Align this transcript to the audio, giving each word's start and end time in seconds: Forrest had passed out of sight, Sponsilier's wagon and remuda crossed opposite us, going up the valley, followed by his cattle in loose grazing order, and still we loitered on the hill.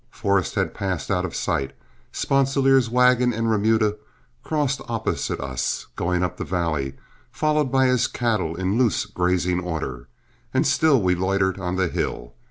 Forrest 0.09 0.55
had 0.55 0.73
passed 0.73 1.11
out 1.11 1.25
of 1.25 1.35
sight, 1.35 1.73
Sponsilier's 2.11 2.89
wagon 2.89 3.31
and 3.33 3.51
remuda 3.51 3.97
crossed 4.43 4.81
opposite 4.89 5.39
us, 5.39 5.85
going 5.95 6.23
up 6.23 6.37
the 6.37 6.43
valley, 6.43 6.95
followed 7.31 7.71
by 7.71 7.85
his 7.85 8.07
cattle 8.07 8.55
in 8.55 8.79
loose 8.79 9.05
grazing 9.05 9.59
order, 9.59 10.07
and 10.55 10.65
still 10.65 10.99
we 10.99 11.13
loitered 11.13 11.59
on 11.59 11.75
the 11.75 11.87
hill. 11.87 12.33